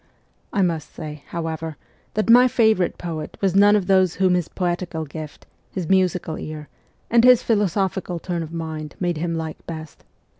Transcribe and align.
I 0.51 0.63
must 0.63 0.95
say, 0.95 1.23
however, 1.27 1.77
that 2.15 2.25
rny 2.25 2.49
favourite 2.49 2.97
poet 2.97 3.37
was 3.39 3.53
none 3.55 3.75
of 3.75 3.85
those 3.85 4.15
whom 4.15 4.33
his 4.33 4.47
poetical 4.47 5.05
gift, 5.05 5.45
his 5.69 5.87
musical 5.87 6.39
ear, 6.39 6.69
and 7.11 7.23
his 7.23 7.43
philosophical 7.43 8.17
turn 8.17 8.41
of 8.41 8.51
mind 8.51 8.95
made 8.99 9.17
him 9.17 9.35
like 9.35 9.63
best. 9.67 10.03